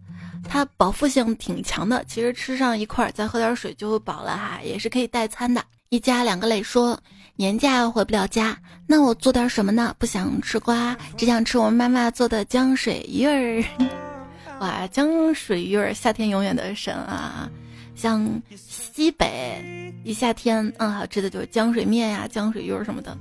[0.51, 5.63] 它饱腹性挺强的，其实吃上一块再喝点水就饱了哈，也是可以代餐的。
[5.87, 6.99] 一家两个磊说
[7.37, 9.95] 年假回不了家，那我做点什么呢？
[9.97, 13.63] 不想吃瓜，只想吃我妈妈做的浆水鱼儿。
[14.59, 17.49] 哇，江水鱼儿，夏天永远的神啊！
[17.95, 23.17] 像西北一夏天，嗯，好吃的就是江水面呀、江水鱼儿什么的。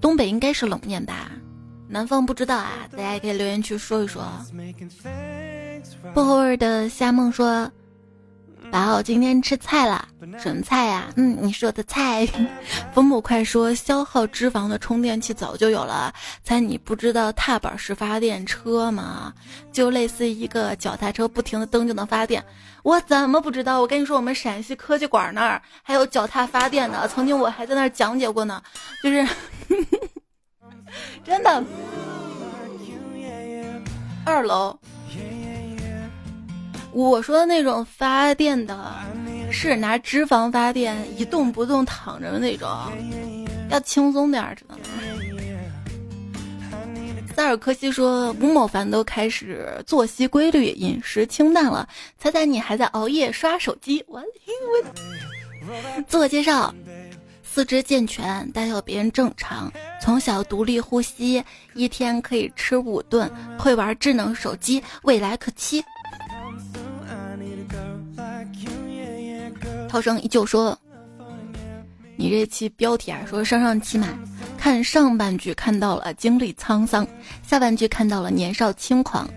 [0.00, 1.32] 东北应该是冷面吧？
[1.88, 4.22] 南方不知道啊，大家也可以留言区说一说。
[6.14, 7.70] 薄荷味的夏梦说
[8.72, 11.12] ：“宝，今天吃菜了，什么菜呀？
[11.16, 12.26] 嗯，你说的菜。
[12.92, 16.12] 风母快说，消耗脂肪的充电器早就有了。
[16.42, 19.32] 猜你不知道踏板式发电车吗？
[19.72, 22.44] 就类似一个脚踏车，不停的蹬就能发电。
[22.82, 23.80] 我怎么不知道？
[23.80, 28.62] 我跟你说，我们陕西科技馆那儿还有脚踏发电的，曾经我还在那儿讲解过呢。
[29.02, 29.26] 就是
[31.22, 31.62] 真的，
[34.24, 34.76] 二楼。
[36.92, 38.92] 我说的那种发电的，
[39.50, 42.68] 是拿脂肪发电，一动不动躺着的那种，
[43.70, 44.82] 要轻松点儿，知道吗？
[47.36, 51.88] 塞尔科西说吴某凡都开始作息规律、饮食清淡了，
[52.18, 54.04] 猜猜你还在熬夜刷手机？
[54.08, 54.24] 我我
[56.06, 56.74] 自我介绍，
[57.42, 59.72] 四肢健全，大小便正常，
[60.02, 61.42] 从小独立呼吸，
[61.74, 65.82] 一天可以吃五顿，会玩智能手机，未来可期。
[69.90, 70.78] 涛声依旧说
[72.14, 74.06] ：“你这期标题啊，说上上期嘛，
[74.56, 77.04] 看上半句看到了经历沧桑，
[77.42, 79.28] 下半句看到了年少轻狂。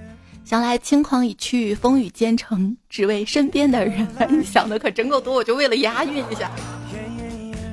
[0.45, 4.07] 想来轻狂已去，风雨兼程，只为身边的人。
[4.29, 6.51] 你想的可真够多，我就为了押韵一下。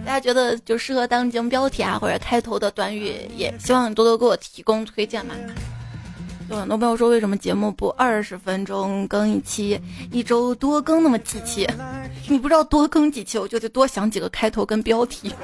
[0.06, 5.34] 大家觉得就适合当节目标题啊，或者开头的短语，也希望多多给我提供推荐嘛。”
[6.50, 9.80] 有很多朋友说，为什么节目不二十分钟更一期，
[10.10, 11.64] 一周多更那么几期？
[12.28, 15.32] 你不知道多更几期，我就得多想几个开头跟标题。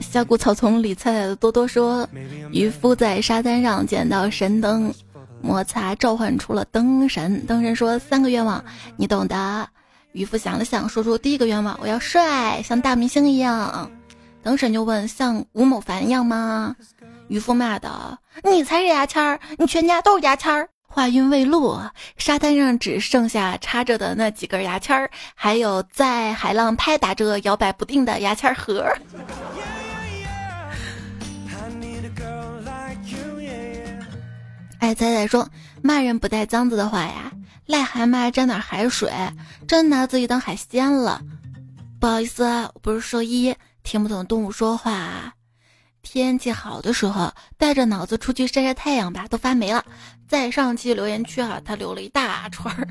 [0.00, 2.08] 峡谷草丛里菜菜的多多说，
[2.50, 4.92] 渔夫在沙滩上捡到神灯，
[5.40, 7.46] 摩擦召唤出了灯神。
[7.46, 8.64] 灯神说三个愿望，
[8.96, 9.68] 你懂的。
[10.10, 13.88] 渔夫想了想，说出第一个愿望：我要帅，像大明星一样。
[14.42, 16.74] 灯神就问：“像吴某凡一样吗？”
[17.28, 28.84] 渔夫骂道：“你才是牙签儿，你全家都是牙签儿。”话音未落，沙滩上只剩下插着的那几根牙签儿，还有在海浪拍打着摇摆不定的牙签盒。
[34.80, 35.48] 哎，仔仔说
[35.82, 37.30] 骂人不带脏字的话呀，
[37.68, 39.12] 癞蛤蟆沾点海水，
[39.68, 41.20] 真拿自己当海鲜了。
[42.00, 43.54] 不好意思，我不是说一。
[43.82, 45.34] 听不懂动物说话，
[46.02, 49.84] 天气好的时候带着脑子出去晒晒太阳吧，都发霉了。
[50.28, 52.86] 在上期留言区啊，他留了一大串儿。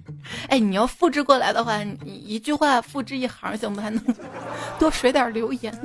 [0.48, 3.80] 哎，你要复制过来的话，你一句话复制一行行不？
[3.80, 4.02] 还 能
[4.78, 5.76] 多水点留言，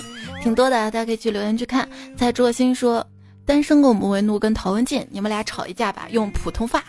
[0.41, 1.89] 挺多的，大家可以去留言区看。
[2.15, 3.05] 在卓心说，
[3.45, 6.83] 单身狗不为怒跟陶文静，你们俩吵一架吧，用普通话。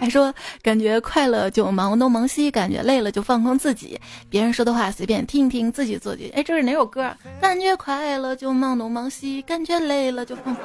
[0.00, 3.98] 还说感觉快乐就忙东忙西，感觉累了就放空自己。
[4.28, 6.32] 别人说的话随便听一听，自己做决定。
[6.34, 7.10] 哎，这是哪首歌？
[7.40, 10.64] 感觉快乐就忙东忙西，感觉累了就放空。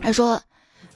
[0.00, 0.38] 还说，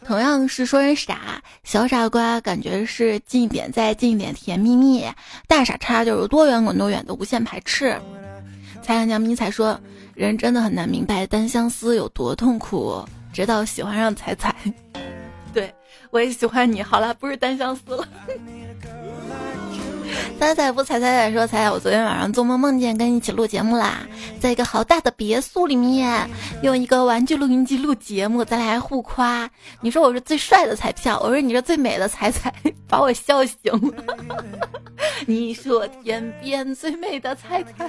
[0.04, 5.06] 同样是说人傻，小傻瓜感觉是近一点再近一点甜蜜蜜，
[5.46, 7.98] 大傻叉就是多远滚多远的无限排斥。
[8.82, 9.80] 蔡阳娘迷彩说，
[10.14, 13.02] 人真的很难明白单相思有多痛苦。
[13.32, 14.54] 直到喜欢上彩彩，
[15.52, 15.72] 对
[16.10, 16.82] 我也喜欢你。
[16.82, 18.06] 好了，不是单相思了。
[20.38, 24.00] 彩彩不彩彩彩说彩彩，我昨天晚上做梦梦见跟你一起录节目啦，
[24.40, 26.28] 在一个好大的别墅里面，
[26.62, 29.48] 用一个玩具录音机录节目，咱俩还互夸。
[29.80, 32.52] 你说我是最帅的彩票，我说你是最美的彩彩，
[32.88, 34.04] 把我笑醒了。
[35.26, 37.88] 你是我天边最美的彩彩，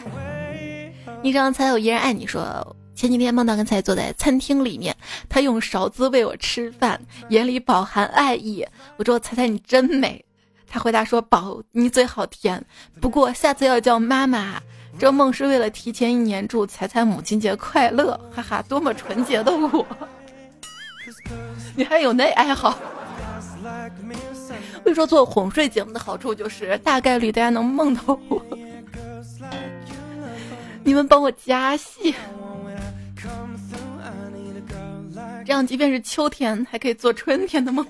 [1.23, 2.27] 你让彩彩我依然爱你。
[2.27, 2.75] 说。
[2.95, 4.95] 前几天梦到跟才坐在餐厅里面，
[5.27, 8.65] 他用勺子喂我吃饭，眼里饱含爱意。
[8.97, 10.23] 我说：“彩彩你真美。”
[10.67, 12.63] 他回答说：“宝，你嘴好甜。
[13.01, 14.61] 不过下次要叫妈妈。”
[14.99, 19.83] 这梦是为了提前一年祝彩彩母亲节快乐，哈哈，多么纯洁的我！
[21.75, 22.77] 你还有那爱好？
[24.85, 28.39] 我说做哄睡节目的好处就是大概率大家能梦到我。
[30.83, 32.13] 你们帮我加戏。
[35.45, 37.85] 这样，即便是秋天，还可以做春天的梦。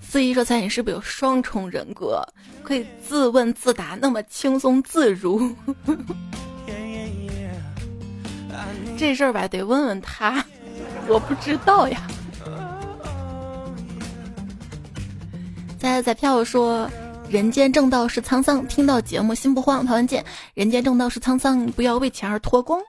[0.00, 2.26] 四姨说：“猜你是不是有双重人格？
[2.62, 5.54] 可以自问自答，那么轻松自如？”
[8.96, 10.44] 这事儿吧，得问问他，
[11.06, 12.08] 我不知道呀。
[15.78, 16.90] 在在票说
[17.30, 22.80] ：“人间正道是沧桑，听到节目心不慌。”陶文健：“人间正道是沧桑，不要为钱而脱光。”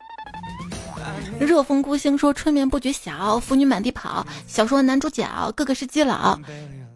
[1.40, 5.26] 热风孤星说：“春眠不觉晓，腐女满地跑。”小说男主角
[5.56, 6.38] 个个是基佬，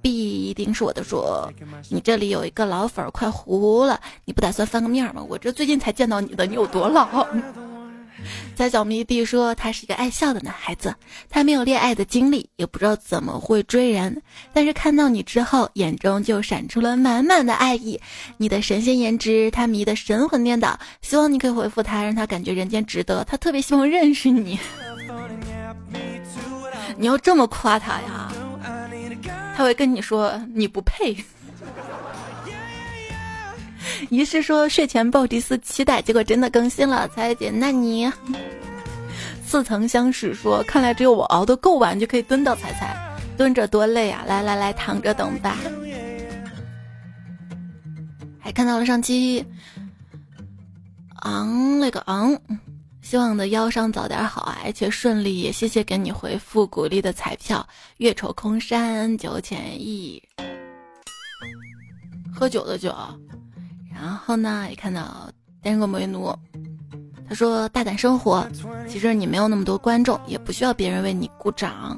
[0.02, 1.04] 必定是我的。
[1.04, 1.52] 说
[1.90, 4.00] 你这里有一个老粉儿，快糊了。
[4.26, 5.26] 你不打算翻个面吗？
[5.28, 7.26] 我这最近才见到你的，你有多老？
[8.56, 10.94] 在小迷弟说他是一个爱笑的男孩子，
[11.30, 14.22] 他没有恋爱的经历，也不知道怎么会追人，
[14.54, 18.00] 但是看到你之后，眼中就闪出了满满的爱意。
[18.38, 20.78] 你的神仙颜值，他迷得神魂颠倒。
[21.02, 23.24] 希望你可以回复他，让他感觉人间值得。
[23.26, 24.60] 他特别希望认识你。
[26.98, 28.32] 你要这么夸他呀？
[29.56, 31.16] 他会跟你说你不配。
[34.10, 37.08] 于是说睡前抱迪斯期待，结果真的更新了。
[37.10, 38.12] 彩姐，那你
[39.46, 40.34] 似曾相识。
[40.34, 42.98] 说看来只有我熬得够晚，就可以蹲到彩彩，
[43.38, 44.24] 蹲着多累啊！
[44.28, 45.58] 来来来，躺着等吧。
[48.40, 49.46] 还看到了上期
[51.22, 52.38] 昂那个昂，
[53.02, 55.40] 希望的腰伤早点好啊，而且顺利。
[55.40, 57.66] 也谢谢给你回复鼓励的彩票。
[57.98, 60.22] 月愁空山九浅意，
[62.34, 62.94] 喝酒的酒。
[64.04, 65.30] 然后呢，也看到
[65.62, 66.38] 单身狗为奴，
[67.26, 68.46] 他说：“大胆生活，
[68.86, 71.98] 其实你没有那么多观众，也不需要别人为你鼓掌。”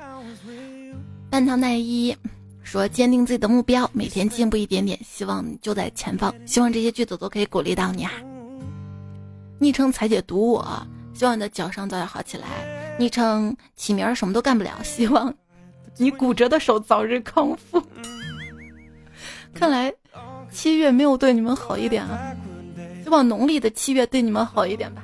[1.31, 2.15] 半糖奈衣
[2.61, 6.31] 说：“坚定自己的目标，每天进步一点点，希望就在前方。
[6.45, 8.11] 希望这些句子都可以鼓励到你啊。”
[9.57, 12.47] 昵称彩姐读我，希望你的脚伤早点好起来。
[12.99, 15.33] 昵称起名什么都干不了，希望
[15.97, 17.81] 你骨折的手早日康复。
[19.55, 19.91] 看来。
[20.55, 22.33] 七月没有对你们好一点啊，
[23.03, 25.03] 希望农历的七月对你们好一点吧。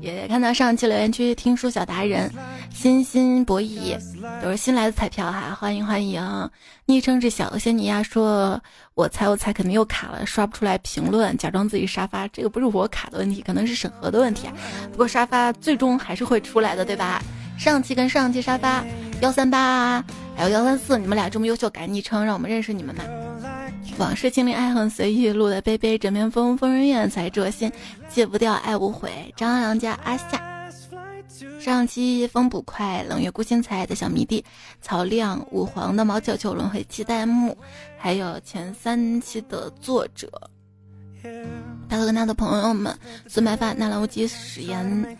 [0.00, 2.32] 也看到上期留言区听书小达人，
[2.72, 3.98] 欣欣博弈
[4.42, 6.50] 都是新来的彩票哈，欢迎欢迎。
[6.86, 8.58] 昵称是小仙女呀，说
[8.94, 14.48] 我猜我猜肯定又卡了，刷不出来评论，假装自己沙发，这个不是我卡的问题，可能是审核的问题。
[14.90, 17.22] 不过沙发最终还是会出来的，对吧？
[17.58, 18.82] 上期跟上期沙发
[19.20, 20.02] 幺三八
[20.34, 23.04] 还有幺三四，你们俩这么优秀，改昵称让我们认识你们嘛。
[23.98, 27.72] 往事清零，爱恨随意，路的悲悲，枕边风，疯人院，才灼心，
[28.10, 29.32] 戒不掉，爱无悔。
[29.34, 30.70] 张良家阿夏，
[31.58, 34.44] 上期风捕快，冷月孤星彩的小迷弟，
[34.82, 37.56] 曹亮，五黄的毛球球，轮回期待木，
[37.96, 40.28] 还有前三期的作者，
[41.88, 42.96] 大哥跟他的朋友们，
[43.28, 45.16] 孙白发，纳兰无极，史炎。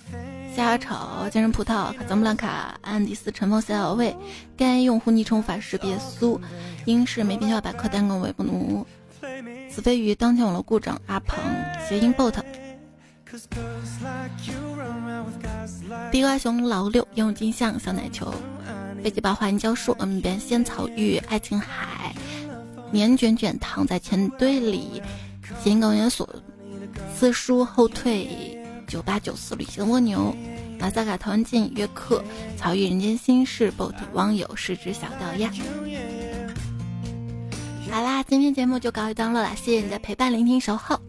[0.54, 4.16] 虾炒健身葡萄，卡赞布兰卡，安迪斯，尘封小味。
[4.56, 5.98] 该用户昵称无法识别。
[5.98, 6.40] 苏，
[6.86, 8.86] 英式没必要百科单个尾不奴。
[9.70, 11.00] 子飞鱼，当前网络故障。
[11.06, 11.38] 阿鹏，
[11.86, 12.34] 谐音 bot。
[16.10, 18.32] 地瓜熊，老六，烟雾金像，小奶球。
[19.04, 22.14] 飞机爆花银胶树，嗯，边仙草玉，爱琴海。
[22.90, 25.02] 棉卷卷躺在钱堆里。
[25.62, 26.28] 谐音高原所。
[27.18, 28.58] 四叔后退。
[28.86, 30.36] 九八九四旅行蜗牛，
[30.78, 32.22] 马萨卡、陶文静、约克、
[32.56, 35.50] 草原人间心事、bot 网友是只小掉鸭。
[37.90, 41.00] 好啦，今天节目就告一段落了，谢谢你的陪伴、聆听、守候。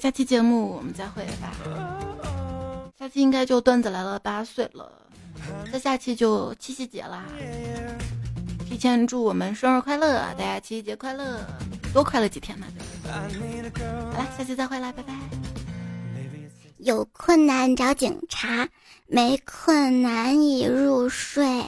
[0.00, 1.54] 下期节目我们再会吧。
[2.96, 4.92] 下期应该就段子来了八岁了，
[5.72, 7.24] 在下期就七夕节啦。
[8.74, 11.38] 提前祝我们生日快乐，大家七夕节快乐，
[11.92, 12.66] 多快乐几天嘛！
[13.04, 13.20] 好
[14.18, 15.14] 了，下期再会啦，拜拜。
[16.78, 18.68] 有困难找警察，
[19.06, 21.62] 没困难已入睡。